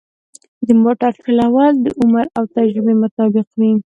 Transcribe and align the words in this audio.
د 0.65 0.67
موټر 0.83 1.11
چلول 1.23 1.73
د 1.83 1.85
عمر 2.01 2.25
او 2.37 2.43
تجربه 2.55 2.93
مطابق 3.03 3.47
وي. 3.59 3.71